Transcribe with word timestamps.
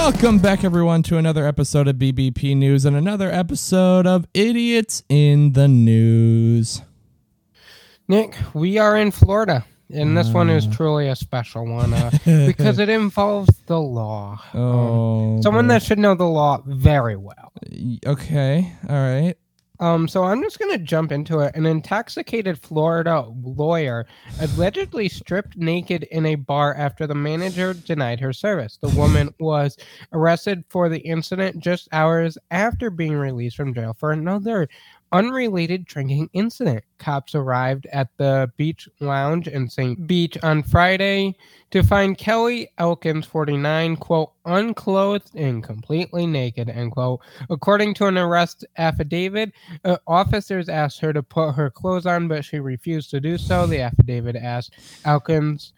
Welcome 0.00 0.38
back, 0.40 0.62
everyone, 0.62 1.02
to 1.04 1.16
another 1.16 1.46
episode 1.46 1.88
of 1.88 1.96
BBP 1.96 2.54
News 2.54 2.84
and 2.84 2.94
another 2.94 3.30
episode 3.32 4.06
of 4.06 4.26
Idiots 4.34 5.02
in 5.08 5.54
the 5.54 5.66
News. 5.68 6.82
Nick, 8.06 8.36
we 8.52 8.76
are 8.76 8.94
in 8.96 9.10
Florida, 9.10 9.64
and 9.90 10.14
this 10.16 10.28
one 10.28 10.50
is 10.50 10.66
truly 10.66 11.08
a 11.08 11.16
special 11.16 11.64
one 11.66 11.94
uh, 11.94 12.10
because 12.46 12.78
it 12.78 12.90
involves 12.90 13.48
the 13.66 13.80
law. 13.80 14.38
Um, 14.52 14.60
Oh, 14.60 15.40
someone 15.40 15.64
boy. 15.66 15.72
that 15.74 15.82
should 15.82 15.98
know 15.98 16.14
the 16.14 16.24
law 16.28 16.62
very 16.66 17.16
well. 17.16 17.52
Okay, 18.06 18.70
all 18.88 18.94
right. 18.96 19.34
Um, 19.78 20.08
so 20.08 20.24
I'm 20.24 20.42
just 20.42 20.58
gonna 20.58 20.78
jump 20.78 21.12
into 21.12 21.40
it. 21.40 21.54
An 21.54 21.66
intoxicated 21.66 22.58
Florida 22.58 23.26
lawyer 23.42 24.06
allegedly 24.40 25.08
stripped 25.08 25.56
naked 25.56 26.04
in 26.04 26.26
a 26.26 26.34
bar 26.34 26.74
after 26.74 27.06
the 27.06 27.14
manager 27.14 27.74
denied 27.74 28.20
her 28.20 28.32
service. 28.32 28.78
The 28.80 28.88
woman 28.88 29.34
was 29.38 29.76
arrested 30.12 30.64
for 30.68 30.88
the 30.88 31.00
incident 31.00 31.58
just 31.58 31.88
hours 31.92 32.38
after 32.50 32.90
being 32.90 33.14
released 33.14 33.56
from 33.56 33.74
jail 33.74 33.94
for 33.98 34.12
another 34.12 34.68
unrelated 35.12 35.84
drinking 35.84 36.28
incident. 36.32 36.84
Cops 36.98 37.34
arrived 37.34 37.86
at 37.92 38.08
the 38.16 38.50
beach 38.56 38.88
lounge 39.00 39.48
in 39.48 39.68
St. 39.68 40.06
Beach 40.06 40.36
on 40.42 40.62
Friday 40.62 41.36
to 41.70 41.82
find 41.82 42.18
Kelly 42.18 42.68
Elkins, 42.78 43.26
49, 43.26 43.96
quote, 43.96 44.32
unclothed 44.44 45.34
and 45.34 45.62
completely 45.62 46.26
naked, 46.26 46.68
end 46.68 46.92
quote. 46.92 47.20
According 47.50 47.94
to 47.94 48.06
an 48.06 48.18
arrest 48.18 48.64
affidavit, 48.78 49.52
uh, 49.84 49.96
officers 50.06 50.68
asked 50.68 51.00
her 51.00 51.12
to 51.12 51.22
put 51.22 51.52
her 51.52 51.70
clothes 51.70 52.06
on, 52.06 52.28
but 52.28 52.44
she 52.44 52.58
refused 52.58 53.10
to 53.10 53.20
do 53.20 53.38
so. 53.38 53.66
The 53.66 53.80
affidavit 53.80 54.36
asked 54.36 54.74
Elkins 55.04 55.72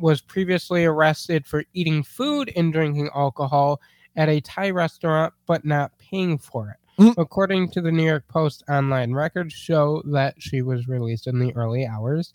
was 0.00 0.20
previously 0.20 0.84
arrested 0.84 1.46
for 1.46 1.64
eating 1.72 2.02
food 2.02 2.52
and 2.56 2.72
drinking 2.72 3.10
alcohol 3.14 3.80
at 4.16 4.28
a 4.28 4.40
Thai 4.40 4.70
restaurant, 4.70 5.32
but 5.46 5.64
not 5.64 5.96
paying 5.98 6.38
for 6.38 6.70
it. 6.70 6.76
Mm. 6.98 7.14
According 7.18 7.70
to 7.70 7.80
the 7.80 7.90
New 7.90 8.04
York 8.04 8.26
Post 8.28 8.62
online 8.68 9.12
records, 9.12 9.52
show 9.52 10.02
that 10.06 10.34
she 10.38 10.62
was 10.62 10.86
released 10.86 11.26
in 11.26 11.38
the 11.38 11.54
early 11.56 11.86
hours 11.86 12.32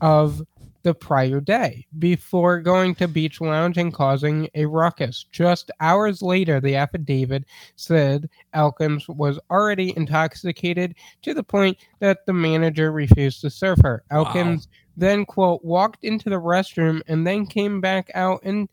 of 0.00 0.42
the 0.82 0.94
prior 0.94 1.40
day 1.40 1.86
before 1.98 2.60
going 2.60 2.94
to 2.94 3.08
Beach 3.08 3.40
Lounge 3.40 3.78
and 3.78 3.92
causing 3.92 4.48
a 4.54 4.64
ruckus. 4.64 5.26
Just 5.32 5.70
hours 5.80 6.22
later, 6.22 6.60
the 6.60 6.76
affidavit 6.76 7.44
said 7.76 8.28
Elkins 8.54 9.08
was 9.08 9.38
already 9.50 9.96
intoxicated 9.96 10.94
to 11.22 11.34
the 11.34 11.42
point 11.42 11.78
that 11.98 12.24
the 12.26 12.32
manager 12.32 12.92
refused 12.92 13.40
to 13.40 13.50
serve 13.50 13.78
her. 13.82 14.04
Elkins 14.10 14.68
then, 14.96 15.24
quote, 15.24 15.64
walked 15.64 16.04
into 16.04 16.30
the 16.30 16.40
restroom 16.40 17.00
and 17.06 17.26
then 17.26 17.46
came 17.46 17.80
back 17.80 18.10
out 18.14 18.42
into 18.44 18.68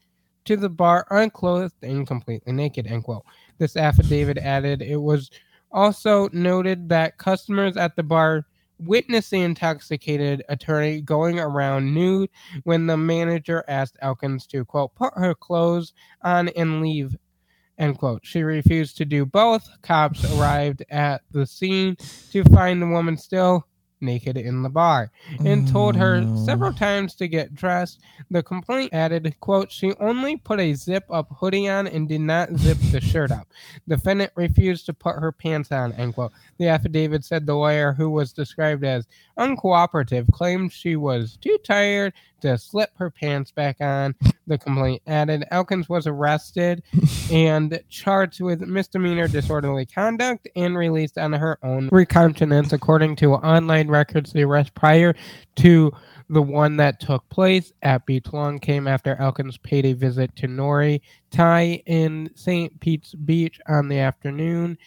the 0.47 0.69
bar 0.69 1.05
unclothed 1.09 1.75
and 1.83 2.07
completely 2.07 2.53
naked, 2.53 2.87
end 2.87 3.03
quote. 3.03 3.25
This 3.57 3.75
affidavit 3.77 4.37
added 4.37 4.81
it 4.81 4.97
was 4.97 5.29
also 5.71 6.29
noted 6.31 6.89
that 6.89 7.17
customers 7.17 7.77
at 7.77 7.95
the 7.95 8.03
bar 8.03 8.45
witnessed 8.79 9.31
the 9.31 9.41
intoxicated 9.41 10.43
attorney 10.49 11.01
going 11.01 11.39
around 11.39 11.93
nude 11.93 12.29
when 12.63 12.87
the 12.87 12.97
manager 12.97 13.63
asked 13.67 13.97
Elkins 14.01 14.45
to, 14.47 14.65
quote, 14.65 14.93
put 14.95 15.13
her 15.15 15.33
clothes 15.33 15.93
on 16.21 16.49
and 16.49 16.81
leave, 16.81 17.15
end 17.77 17.97
quote. 17.97 18.25
She 18.25 18.43
refused 18.43 18.97
to 18.97 19.05
do 19.05 19.25
both. 19.25 19.69
Cops 19.81 20.25
arrived 20.33 20.83
at 20.89 21.21
the 21.31 21.45
scene 21.45 21.95
to 22.31 22.43
find 22.45 22.81
the 22.81 22.87
woman 22.87 23.17
still 23.17 23.65
naked 24.05 24.37
in 24.37 24.61
the 24.61 24.69
bar 24.69 25.11
and 25.43 25.67
told 25.67 25.95
her 25.95 26.21
several 26.45 26.71
mm. 26.71 26.77
times 26.77 27.15
to 27.15 27.27
get 27.27 27.55
dressed. 27.55 27.99
The 28.31 28.43
complaint 28.43 28.93
added, 28.93 29.35
quote, 29.39 29.71
she 29.71 29.93
only 29.99 30.37
put 30.37 30.59
a 30.59 30.73
zip 30.73 31.05
up 31.09 31.27
hoodie 31.31 31.67
on 31.67 31.87
and 31.87 32.07
did 32.07 32.21
not 32.21 32.55
zip 32.55 32.77
the 32.91 33.01
shirt 33.11 33.31
up. 33.31 33.47
Defendant 33.87 34.31
refused 34.35 34.85
to 34.85 34.93
put 34.93 35.15
her 35.15 35.31
pants 35.31 35.71
on, 35.71 35.93
end 35.93 36.13
quote. 36.13 36.31
The 36.57 36.67
affidavit 36.67 37.25
said 37.25 37.45
the 37.45 37.55
lawyer, 37.55 37.93
who 37.93 38.09
was 38.09 38.31
described 38.31 38.83
as 38.83 39.07
uncooperative, 39.37 40.31
claimed 40.31 40.71
she 40.71 40.95
was 40.95 41.37
too 41.41 41.57
tired 41.63 42.13
to 42.45 42.57
slip 42.57 42.91
her 42.97 43.09
pants 43.09 43.51
back 43.51 43.81
on. 43.81 44.15
The 44.47 44.57
complaint 44.57 45.01
added 45.07 45.45
Elkins 45.51 45.89
was 45.89 46.07
arrested 46.07 46.83
and 47.31 47.79
charged 47.89 48.41
with 48.41 48.61
misdemeanor 48.61 49.27
disorderly 49.27 49.85
conduct 49.85 50.47
and 50.55 50.77
released 50.77 51.17
on 51.17 51.33
her 51.33 51.57
own 51.63 51.89
recountenance, 51.91 52.73
according 52.73 53.15
to 53.17 53.33
online 53.33 53.87
records. 53.87 54.33
The 54.33 54.43
arrest 54.43 54.73
prior 54.75 55.15
to 55.57 55.91
the 56.29 56.41
one 56.41 56.77
that 56.77 56.99
took 56.99 57.27
place 57.29 57.71
at 57.81 58.05
Beach 58.05 58.31
Lounge 58.31 58.61
came 58.61 58.87
after 58.87 59.15
Elkins 59.15 59.57
paid 59.57 59.85
a 59.85 59.93
visit 59.93 60.35
to 60.37 60.47
Nori 60.47 61.01
Thai 61.31 61.83
in 61.85 62.29
St. 62.35 62.79
Pete's 62.79 63.13
Beach 63.13 63.59
on 63.67 63.87
the 63.89 63.99
afternoon. 63.99 64.77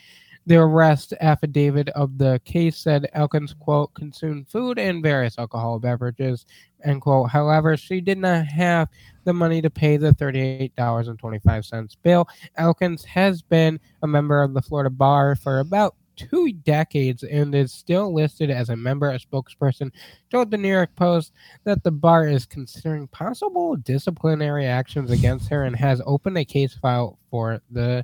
The 0.49 0.57
arrest 0.57 1.13
affidavit 1.21 1.91
of 1.91 2.17
the 2.17 2.41
case 2.47 2.79
said 2.79 3.11
Elkins, 3.13 3.53
quote, 3.53 3.93
consumed 3.93 4.49
food 4.49 4.79
and 4.79 5.03
various 5.03 5.39
alcohol 5.39 5.79
beverages, 5.79 6.47
end 6.83 7.03
quote. 7.03 7.29
However, 7.29 7.77
she 7.77 8.01
did 8.01 8.17
not 8.17 8.47
have 8.47 8.89
the 9.25 9.35
money 9.35 9.61
to 9.61 9.69
pay 9.69 9.99
the 9.99 10.13
$38.25 10.13 11.97
bill. 12.03 12.27
Elkins 12.57 13.05
has 13.05 13.43
been 13.43 13.79
a 14.03 14.07
member 14.07 14.43
of 14.43 14.55
the 14.55 14.63
Florida 14.63 14.89
Bar 14.89 15.37
for 15.37 15.59
about 15.59 15.97
two 16.17 16.51
decades 16.65 17.25
and 17.25 17.55
is 17.55 17.71
still 17.71 18.15
listed 18.15 18.51
as 18.51 18.71
a 18.71 18.77
member. 18.77 19.11
A 19.11 19.19
spokesperson 19.19 19.93
told 20.31 20.51
the 20.51 20.57
New 20.57 20.73
York 20.73 20.97
Post 20.97 21.35
that 21.65 21.85
the 21.85 21.91
bar 21.91 22.27
is 22.27 22.47
considering 22.47 23.07
possible 23.09 23.77
disciplinary 23.77 24.65
actions 24.65 25.11
against 25.11 25.51
her 25.51 25.65
and 25.65 25.77
has 25.77 26.01
opened 26.07 26.39
a 26.39 26.45
case 26.47 26.73
file 26.73 27.19
for 27.31 27.61
the 27.71 28.03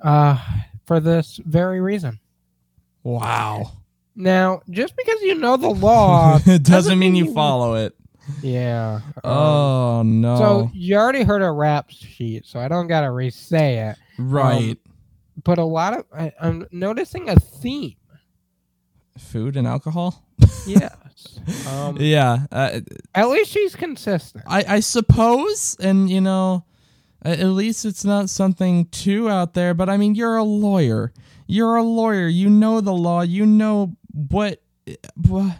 uh 0.00 0.42
for 0.86 1.00
this 1.00 1.38
very 1.44 1.80
reason. 1.80 2.18
Wow. 3.02 3.72
Now, 4.14 4.62
just 4.70 4.96
because 4.96 5.20
you 5.22 5.34
know 5.34 5.56
the 5.56 5.68
law 5.68 6.38
it 6.46 6.62
doesn't 6.62 6.98
mean 6.98 7.14
you 7.14 7.34
follow 7.34 7.74
it. 7.74 7.94
Yeah. 8.42 9.00
um, 9.22 9.30
Oh, 9.32 10.02
no. 10.04 10.36
So 10.36 10.70
you 10.72 10.96
already 10.96 11.22
heard 11.22 11.42
a 11.42 11.50
rap 11.50 11.90
sheet, 11.90 12.46
so 12.46 12.58
I 12.58 12.68
don't 12.68 12.86
gotta 12.88 13.10
re-say 13.10 13.90
it. 13.90 13.96
right. 14.18 14.78
But 15.44 15.58
a 15.58 15.64
lot 15.64 15.98
of 15.98 16.06
I, 16.16 16.32
I'm 16.40 16.66
noticing 16.72 17.28
a 17.28 17.36
theme. 17.36 17.96
Food 19.18 19.56
and 19.56 19.66
alcohol? 19.66 20.24
Yes. 20.66 21.38
um, 21.68 21.98
yeah. 22.00 22.46
Uh, 22.50 22.80
At 23.14 23.28
least 23.28 23.50
she's 23.50 23.76
consistent. 23.76 24.44
I, 24.46 24.64
I 24.66 24.80
suppose, 24.80 25.76
and 25.78 26.08
you 26.10 26.20
know, 26.20 26.64
at 27.30 27.46
least 27.48 27.84
it's 27.84 28.04
not 28.04 28.30
something 28.30 28.86
too 28.86 29.28
out 29.28 29.54
there. 29.54 29.74
But 29.74 29.88
I 29.88 29.96
mean, 29.96 30.14
you're 30.14 30.36
a 30.36 30.44
lawyer. 30.44 31.12
You're 31.46 31.76
a 31.76 31.82
lawyer. 31.82 32.26
You 32.28 32.48
know 32.50 32.80
the 32.80 32.92
law. 32.92 33.22
You 33.22 33.46
know 33.46 33.96
what. 34.12 34.62
what 35.26 35.56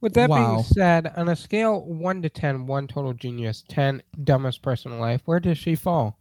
With 0.00 0.14
that 0.14 0.28
Wow. 0.30 0.54
being 0.56 0.64
said, 0.64 1.12
on 1.16 1.28
a 1.28 1.36
scale 1.36 1.80
one 1.84 2.22
to 2.22 2.28
10, 2.28 2.66
one 2.66 2.86
total 2.86 3.12
genius, 3.14 3.64
ten 3.68 4.02
dumbest 4.22 4.62
person 4.62 4.92
in 4.92 5.00
life, 5.00 5.22
where 5.24 5.40
does 5.40 5.58
she 5.58 5.74
fall? 5.74 6.18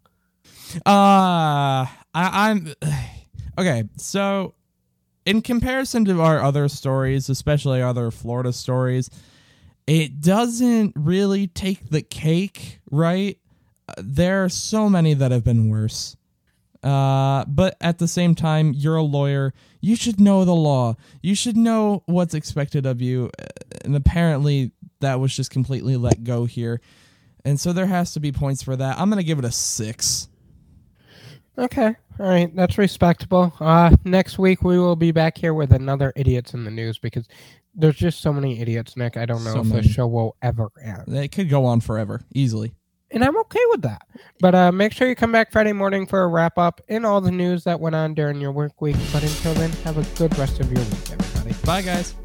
Uh, 0.86 1.86
I, 1.86 1.88
I'm 2.16 2.74
okay. 3.58 3.84
So, 3.98 4.56
in 5.26 5.42
comparison 5.42 6.06
to 6.06 6.22
our 6.22 6.42
other 6.42 6.68
stories, 6.68 7.30
especially 7.30 7.82
other 7.82 8.12
Florida 8.12 8.52
stories, 8.54 9.10
it 9.88 10.22
doesn't 10.22 10.94
really 10.96 11.48
take 11.48 11.90
the 11.90 12.02
cake, 12.02 12.80
right? 12.92 13.38
There 13.98 14.44
are 14.44 14.50
so 14.50 14.90
many 14.90 15.14
that 15.14 15.32
have 15.32 15.44
been 15.44 15.70
worse. 15.70 16.16
Uh, 16.84 17.46
but 17.46 17.78
at 17.80 17.98
the 17.98 18.08
same 18.08 18.36
time, 18.36 18.74
you're 18.74 18.98
a 18.98 19.04
lawyer. 19.04 19.54
You 19.80 19.96
should 19.96 20.20
know 20.20 20.44
the 20.44 20.56
law. 20.56 20.96
You 21.22 21.34
should 21.34 21.56
know 21.56 22.04
what's 22.08 22.34
expected 22.34 22.86
of 22.86 23.02
you. 23.02 23.32
And 23.86 23.96
apparently, 23.96 24.72
that 25.00 25.20
was 25.20 25.34
just 25.36 25.50
completely 25.50 25.96
let 25.96 26.24
go 26.24 26.46
here. 26.46 26.82
And 27.46 27.60
so 27.60 27.72
there 27.74 27.86
has 27.86 28.14
to 28.14 28.20
be 28.20 28.32
points 28.32 28.62
for 28.64 28.76
that. 28.76 29.00
I'm 29.00 29.10
going 29.10 29.18
to 29.22 29.26
give 29.26 29.40
it 29.40 29.46
a 29.46 29.52
six. 29.52 30.28
Okay. 31.58 31.96
All 32.20 32.26
right. 32.28 32.54
That's 32.56 32.78
respectable. 32.78 33.54
Uh, 33.60 33.96
next 34.04 34.38
week, 34.38 34.64
we 34.64 34.78
will 34.78 34.96
be 34.96 35.12
back 35.12 35.38
here 35.38 35.54
with 35.54 35.72
another 35.72 36.12
Idiots 36.16 36.54
in 36.54 36.64
the 36.66 36.72
News 36.72 36.98
because 36.98 37.28
there's 37.76 37.96
just 37.96 38.22
so 38.22 38.34
many 38.34 38.60
idiots, 38.60 38.98
Nick. 38.98 39.18
I 39.18 39.26
don't 39.26 39.44
know 39.44 39.54
So 39.54 39.60
if 39.62 39.68
many. 39.68 39.82
the 39.82 39.90
show 39.90 40.08
will 40.08 40.36
ever 40.42 40.70
end. 40.84 41.04
It 41.08 41.32
could 41.32 41.50
go 41.50 41.66
on 41.66 41.80
forever, 41.80 42.22
easily 42.34 42.74
and 43.14 43.24
I'm 43.24 43.38
okay 43.38 43.62
with 43.70 43.84
that. 43.84 44.06
But 44.40 44.56
uh, 44.56 44.72
make 44.72 44.92
sure 44.92 45.08
you 45.08 45.16
come 45.16 45.32
back 45.32 45.52
Friday 45.52 45.72
morning 45.72 46.06
for 46.06 46.24
a 46.24 46.28
wrap 46.28 46.58
up 46.58 46.82
and 46.90 47.06
all 47.06 47.22
the 47.22 47.32
news 47.32 47.64
that 47.64 47.80
went 47.80 47.96
on 47.96 48.14
during 48.14 48.42
your 48.42 48.52
work 48.52 48.82
week. 48.82 48.98
But 49.14 49.24
until 49.24 49.54
then, 49.54 49.72
have 49.84 49.98
a 49.98 50.18
good 50.18 50.38
rest 50.38 50.60
of 50.60 50.72
your 50.72 50.82
week, 50.82 51.12
everybody. 51.12 51.56
Bye, 51.64 51.84
guys. 51.84 52.16